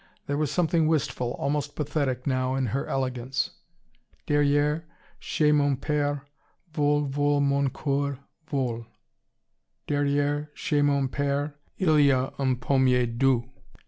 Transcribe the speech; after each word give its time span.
There 0.25 0.35
was 0.37 0.49
something 0.49 0.87
wistful, 0.87 1.33
almost 1.33 1.75
pathetic 1.75 2.25
now, 2.25 2.55
in 2.55 2.65
her 2.73 2.87
elegance. 2.87 3.51
"Derriere 4.25 4.87
chez 5.19 5.51
mon 5.53 5.77
pere 5.77 6.23
Vole 6.73 7.01
vole 7.05 7.39
mon 7.39 7.69
coeur, 7.69 8.17
vole! 8.47 8.87
Derriere 9.85 10.49
chez 10.55 10.81
mon 10.81 11.07
pere 11.07 11.53
Il 11.77 11.99
y 11.99 12.09
a 12.09 12.33
un 12.39 12.55
pommier 12.55 13.05
doux. 13.05 13.47